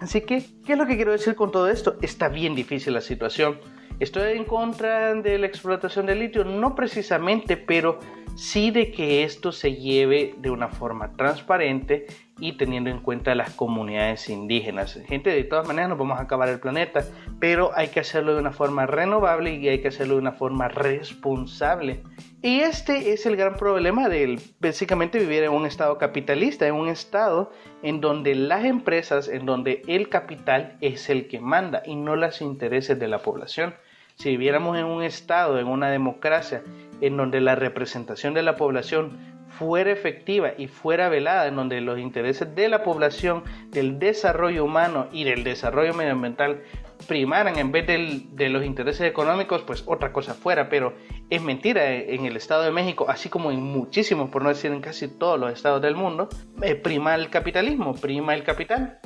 Así 0.00 0.22
que, 0.22 0.42
¿qué 0.64 0.72
es 0.72 0.78
lo 0.78 0.86
que 0.86 0.96
quiero 0.96 1.12
decir 1.12 1.34
con 1.34 1.52
todo 1.52 1.68
esto? 1.68 1.96
Está 2.00 2.28
bien 2.28 2.54
difícil 2.54 2.94
la 2.94 3.02
situación. 3.02 3.60
¿Estoy 4.00 4.36
en 4.36 4.44
contra 4.44 5.14
de 5.14 5.38
la 5.38 5.46
explotación 5.46 6.06
del 6.06 6.18
litio? 6.20 6.44
No 6.44 6.74
precisamente, 6.74 7.56
pero 7.56 8.00
sí 8.34 8.70
de 8.70 8.90
que 8.90 9.24
esto 9.24 9.52
se 9.52 9.74
lleve 9.74 10.34
de 10.38 10.50
una 10.50 10.68
forma 10.68 11.12
transparente 11.16 12.06
y 12.38 12.56
teniendo 12.56 12.90
en 12.90 13.00
cuenta 13.00 13.34
las 13.34 13.50
comunidades 13.50 14.28
indígenas. 14.28 14.98
Gente, 15.06 15.30
de 15.30 15.44
todas 15.44 15.66
maneras 15.66 15.90
no 15.90 15.96
vamos 15.96 16.18
a 16.18 16.22
acabar 16.22 16.48
el 16.48 16.58
planeta, 16.58 17.04
pero 17.38 17.70
hay 17.76 17.88
que 17.88 18.00
hacerlo 18.00 18.34
de 18.34 18.40
una 18.40 18.52
forma 18.52 18.86
renovable 18.86 19.54
y 19.54 19.68
hay 19.68 19.80
que 19.80 19.88
hacerlo 19.88 20.14
de 20.14 20.20
una 20.20 20.32
forma 20.32 20.68
responsable. 20.68 22.02
Y 22.42 22.60
este 22.60 23.12
es 23.12 23.26
el 23.26 23.36
gran 23.36 23.54
problema 23.54 24.08
de 24.08 24.40
básicamente 24.58 25.20
vivir 25.20 25.44
en 25.44 25.52
un 25.52 25.66
estado 25.66 25.98
capitalista, 25.98 26.66
en 26.66 26.74
un 26.74 26.88
estado 26.88 27.52
en 27.82 28.00
donde 28.00 28.34
las 28.34 28.64
empresas, 28.64 29.28
en 29.28 29.46
donde 29.46 29.82
el 29.86 30.08
capital 30.08 30.76
es 30.80 31.08
el 31.10 31.28
que 31.28 31.38
manda 31.38 31.82
y 31.86 31.94
no 31.94 32.16
los 32.16 32.40
intereses 32.40 32.98
de 32.98 33.06
la 33.08 33.18
población. 33.18 33.74
Si 34.16 34.30
viviéramos 34.30 34.78
en 34.78 34.84
un 34.84 35.02
estado, 35.02 35.58
en 35.58 35.66
una 35.66 35.90
democracia, 35.90 36.62
en 37.00 37.16
donde 37.16 37.40
la 37.40 37.54
representación 37.54 38.34
de 38.34 38.42
la 38.42 38.56
población 38.56 39.18
fuera 39.58 39.90
efectiva 39.90 40.52
y 40.56 40.66
fuera 40.66 41.08
velada, 41.08 41.46
en 41.46 41.56
donde 41.56 41.80
los 41.80 41.98
intereses 41.98 42.54
de 42.54 42.68
la 42.68 42.82
población, 42.82 43.44
del 43.70 43.98
desarrollo 43.98 44.64
humano 44.64 45.08
y 45.12 45.24
del 45.24 45.44
desarrollo 45.44 45.94
medioambiental 45.94 46.62
primaran 47.06 47.58
en 47.58 47.72
vez 47.72 47.86
de 47.86 48.48
los 48.48 48.64
intereses 48.64 49.02
económicos, 49.02 49.62
pues 49.62 49.82
otra 49.86 50.12
cosa 50.12 50.34
fuera, 50.34 50.68
pero 50.68 50.94
es 51.30 51.42
mentira 51.42 51.92
en 51.92 52.24
el 52.26 52.36
Estado 52.36 52.62
de 52.62 52.70
México, 52.70 53.06
así 53.08 53.28
como 53.28 53.50
en 53.50 53.60
muchísimos, 53.62 54.30
por 54.30 54.42
no 54.42 54.48
decir 54.48 54.72
en 54.72 54.80
casi 54.80 55.08
todos 55.08 55.38
los 55.38 55.52
estados 55.52 55.82
del 55.82 55.96
mundo, 55.96 56.28
eh, 56.62 56.74
prima 56.74 57.14
el 57.14 57.28
capitalismo, 57.28 57.94
prima 57.94 58.34
el 58.34 58.44
capital. 58.44 59.00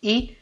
Y 0.00 0.36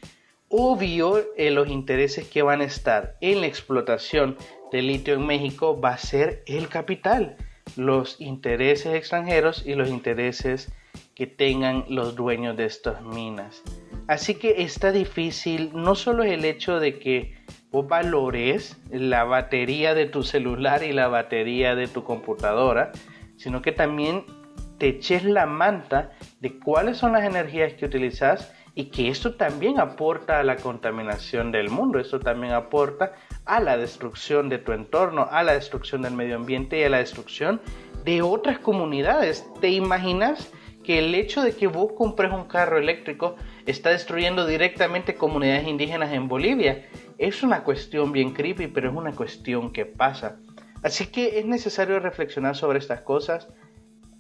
obvio 0.52 1.25
eh, 1.37 1.50
los 1.50 1.68
intereses 1.68 2.28
que 2.28 2.42
van 2.42 2.61
a 2.61 2.64
estar 2.64 3.16
en 3.23 3.40
la 3.40 3.47
explotación 3.47 4.37
de 4.71 4.82
litio 4.82 5.14
en 5.14 5.26
México 5.26 5.80
va 5.80 5.94
a 5.94 5.99
ser 5.99 6.42
el 6.47 6.68
capital, 6.68 7.37
los 7.75 8.21
intereses 8.21 8.94
extranjeros 8.94 9.64
y 9.66 9.75
los 9.75 9.88
intereses 9.88 10.71
que 11.14 11.26
tengan 11.26 11.87
los 11.88 12.14
dueños 12.14 12.56
de 12.56 12.66
estas 12.66 13.02
minas. 13.02 13.62
Así 14.09 14.35
que 14.35 14.62
está 14.62 14.92
difícil, 14.92 15.71
no 15.73 15.94
solo 15.94 16.23
es 16.23 16.32
el 16.32 16.44
hecho 16.44 16.80
de 16.80 16.99
que 16.99 17.35
valores 17.71 18.78
la 18.90 19.25
batería 19.25 19.94
de 19.94 20.04
tu 20.04 20.23
celular 20.23 20.82
y 20.82 20.92
la 20.92 21.09
batería 21.09 21.75
de 21.75 21.88
tu 21.88 22.04
computadora, 22.04 22.92
sino 23.38 23.62
que 23.62 23.73
también 23.73 24.26
te 24.76 24.88
eches 24.88 25.25
la 25.25 25.47
manta 25.47 26.11
de 26.40 26.59
cuáles 26.59 26.99
son 26.99 27.12
las 27.12 27.25
energías 27.25 27.73
que 27.73 27.87
utilizas 27.87 28.52
y 28.75 28.87
que 28.87 29.09
esto 29.09 29.35
también 29.35 29.79
aporta 29.79 30.41
a 30.41 30.43
la 30.43 30.57
contaminación 30.57 31.52
del 31.52 31.69
mundo, 31.69 31.99
esto 31.99 32.21
también 32.21 32.55
aporta 32.55 33.12
a 33.45 33.61
la 33.61 33.76
destrucción 33.76 34.49
de 34.49 34.59
tu 34.59 34.73
entorno, 34.73 35.29
a 35.31 35.43
la 35.43 35.52
destrucción 35.52 36.02
del 36.02 36.14
medio 36.14 36.37
ambiente 36.37 36.79
y 36.79 36.85
a 36.85 36.88
la 36.88 36.99
destrucción 36.99 37.61
de 38.05 38.23
otras 38.23 38.59
comunidades. 38.59 39.47
¿Te 39.61 39.69
imaginas 39.69 40.50
que 40.85 40.99
el 40.99 41.14
hecho 41.14 41.43
de 41.43 41.55
que 41.55 41.67
vos 41.67 41.93
compres 41.93 42.33
un 42.33 42.45
carro 42.45 42.79
eléctrico 42.79 43.37
está 43.67 43.91
destruyendo 43.91 44.47
directamente 44.47 45.14
comunidades 45.14 45.69
indígenas 45.69 46.12
en 46.12 46.29
Bolivia? 46.29 46.88
Es 47.19 47.43
una 47.43 47.64
cuestión 47.64 48.11
bien 48.11 48.33
creepy, 48.33 48.69
pero 48.69 48.91
es 48.91 48.97
una 48.97 49.12
cuestión 49.12 49.73
que 49.73 49.85
pasa. 49.85 50.38
Así 50.83 51.07
que 51.07 51.38
es 51.38 51.47
necesario 51.47 52.00
reflexionar 52.00 52.57
sobre 52.57 52.79
estas 52.79 53.02
cosas 53.02 53.49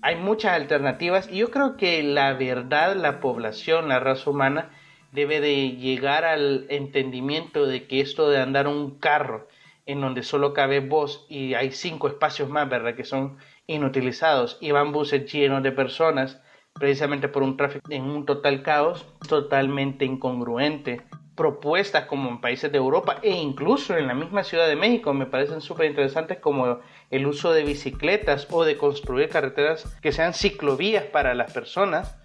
hay 0.02 0.16
muchas 0.16 0.52
alternativas 0.52 1.28
y 1.30 1.38
yo 1.38 1.50
creo 1.50 1.76
que 1.76 2.02
la 2.02 2.34
verdad, 2.34 2.96
la 2.96 3.20
población, 3.20 3.88
la 3.88 4.00
raza 4.00 4.30
humana 4.30 4.70
debe 5.12 5.40
de 5.40 5.76
llegar 5.76 6.24
al 6.24 6.66
entendimiento 6.68 7.66
de 7.66 7.86
que 7.86 8.00
esto 8.00 8.28
de 8.28 8.40
andar 8.40 8.66
un 8.66 8.98
carro 8.98 9.46
en 9.86 10.00
donde 10.00 10.22
solo 10.22 10.52
cabe 10.54 10.80
vos 10.80 11.24
y 11.28 11.54
hay 11.54 11.70
cinco 11.70 12.08
espacios 12.08 12.48
más, 12.48 12.68
¿verdad? 12.68 12.94
Que 12.94 13.04
son 13.04 13.38
inutilizados 13.66 14.58
y 14.60 14.72
van 14.72 14.92
buses 14.92 15.30
llenos 15.32 15.62
de 15.62 15.72
personas 15.72 16.40
precisamente 16.72 17.28
por 17.28 17.42
un 17.42 17.56
tráfico 17.56 17.90
en 17.90 18.02
un 18.02 18.26
total 18.26 18.62
caos 18.62 19.06
totalmente 19.28 20.04
incongruente 20.04 21.02
propuestas 21.34 22.04
como 22.06 22.28
en 22.28 22.40
países 22.40 22.70
de 22.70 22.78
Europa 22.78 23.18
e 23.22 23.30
incluso 23.30 23.96
en 23.96 24.06
la 24.06 24.14
misma 24.14 24.44
Ciudad 24.44 24.68
de 24.68 24.76
México 24.76 25.14
me 25.14 25.26
parecen 25.26 25.60
súper 25.60 25.86
interesantes 25.86 26.38
como 26.38 26.80
el 27.10 27.26
uso 27.26 27.52
de 27.52 27.64
bicicletas 27.64 28.46
o 28.50 28.64
de 28.64 28.76
construir 28.76 29.28
carreteras 29.28 29.84
que 30.02 30.12
sean 30.12 30.34
ciclovías 30.34 31.04
para 31.04 31.34
las 31.34 31.52
personas, 31.52 32.18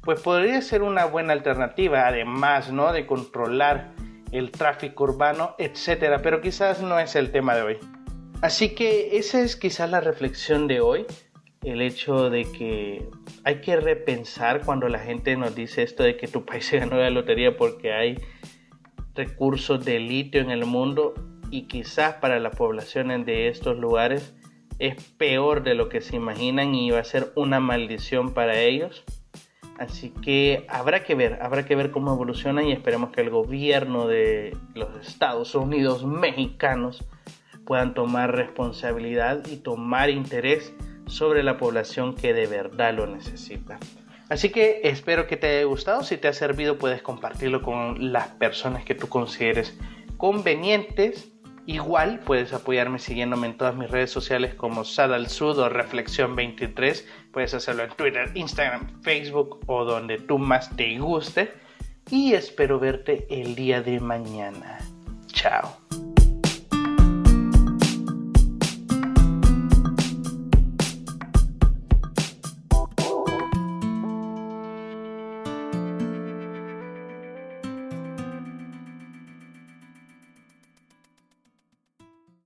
pues 0.00 0.20
podría 0.20 0.60
ser 0.62 0.82
una 0.82 1.04
buena 1.04 1.32
alternativa, 1.32 2.06
además 2.06 2.70
¿no? 2.70 2.92
de 2.92 3.06
controlar 3.06 3.92
el 4.32 4.50
tráfico 4.50 5.04
urbano, 5.04 5.54
etcétera, 5.58 6.20
pero 6.22 6.40
quizás 6.40 6.82
no 6.82 6.98
es 6.98 7.14
el 7.16 7.30
tema 7.30 7.54
de 7.54 7.62
hoy. 7.62 7.78
Así 8.42 8.74
que 8.74 9.16
esa 9.16 9.40
es 9.40 9.56
quizás 9.56 9.90
la 9.90 10.00
reflexión 10.00 10.66
de 10.66 10.80
hoy, 10.80 11.06
el 11.62 11.80
hecho 11.80 12.30
de 12.30 12.44
que 12.50 13.08
hay 13.44 13.60
que 13.60 13.76
repensar 13.76 14.62
cuando 14.64 14.88
la 14.88 14.98
gente 14.98 15.36
nos 15.36 15.54
dice 15.54 15.82
esto 15.82 16.02
de 16.02 16.16
que 16.16 16.28
tu 16.28 16.44
país 16.44 16.66
se 16.66 16.78
ganó 16.78 16.96
la 16.96 17.10
lotería 17.10 17.56
porque 17.56 17.92
hay 17.92 18.18
recursos 19.14 19.84
de 19.84 20.00
litio 20.00 20.40
en 20.40 20.50
el 20.50 20.66
mundo 20.66 21.14
y 21.50 21.62
quizás 21.62 22.14
para 22.14 22.40
las 22.40 22.56
poblaciones 22.56 23.24
de 23.26 23.48
estos 23.48 23.78
lugares 23.78 24.34
es 24.78 25.02
peor 25.16 25.62
de 25.62 25.74
lo 25.74 25.88
que 25.88 26.00
se 26.00 26.16
imaginan 26.16 26.74
y 26.74 26.90
va 26.90 26.98
a 26.98 27.04
ser 27.04 27.32
una 27.36 27.60
maldición 27.60 28.34
para 28.34 28.58
ellos. 28.58 29.04
Así 29.78 30.10
que 30.10 30.66
habrá 30.68 31.02
que 31.04 31.14
ver, 31.14 31.38
habrá 31.42 31.64
que 31.64 31.74
ver 31.74 31.90
cómo 31.90 32.12
evoluciona 32.12 32.62
y 32.62 32.72
esperemos 32.72 33.10
que 33.10 33.20
el 33.20 33.30
gobierno 33.30 34.06
de 34.06 34.56
los 34.74 35.06
Estados 35.06 35.54
Unidos 35.54 36.04
mexicanos 36.04 37.04
puedan 37.64 37.94
tomar 37.94 38.34
responsabilidad 38.34 39.44
y 39.46 39.56
tomar 39.56 40.10
interés 40.10 40.74
sobre 41.06 41.42
la 41.42 41.56
población 41.56 42.14
que 42.14 42.32
de 42.34 42.46
verdad 42.46 42.94
lo 42.94 43.06
necesita. 43.06 43.78
Así 44.34 44.50
que 44.50 44.80
espero 44.82 45.28
que 45.28 45.36
te 45.36 45.46
haya 45.46 45.64
gustado. 45.64 46.02
Si 46.02 46.16
te 46.16 46.26
ha 46.26 46.32
servido, 46.32 46.76
puedes 46.76 47.02
compartirlo 47.02 47.62
con 47.62 48.12
las 48.12 48.26
personas 48.26 48.84
que 48.84 48.96
tú 48.96 49.08
consideres 49.08 49.78
convenientes. 50.16 51.30
Igual 51.66 52.18
puedes 52.18 52.52
apoyarme 52.52 52.98
siguiéndome 52.98 53.46
en 53.46 53.56
todas 53.56 53.76
mis 53.76 53.88
redes 53.88 54.10
sociales 54.10 54.56
como 54.56 54.84
Sad 54.84 55.14
al 55.14 55.28
Sud 55.28 55.60
o 55.60 55.70
Reflexión23. 55.70 57.04
Puedes 57.32 57.54
hacerlo 57.54 57.84
en 57.84 57.90
Twitter, 57.90 58.32
Instagram, 58.34 59.00
Facebook 59.02 59.60
o 59.66 59.84
donde 59.84 60.18
tú 60.18 60.36
más 60.38 60.74
te 60.74 60.98
guste. 60.98 61.52
Y 62.10 62.34
espero 62.34 62.80
verte 62.80 63.28
el 63.30 63.54
día 63.54 63.82
de 63.82 64.00
mañana. 64.00 64.78
Chao. 65.28 65.76